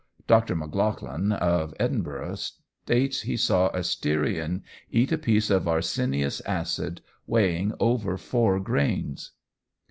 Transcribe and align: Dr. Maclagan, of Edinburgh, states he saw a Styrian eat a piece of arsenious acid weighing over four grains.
Dr. 0.25 0.55
Maclagan, 0.55 1.31
of 1.31 1.75
Edinburgh, 1.79 2.33
states 2.33 3.21
he 3.21 3.37
saw 3.37 3.69
a 3.69 3.83
Styrian 3.83 4.63
eat 4.89 5.11
a 5.11 5.17
piece 5.19 5.51
of 5.51 5.67
arsenious 5.67 6.41
acid 6.43 7.01
weighing 7.27 7.73
over 7.79 8.17
four 8.17 8.59
grains. 8.59 9.33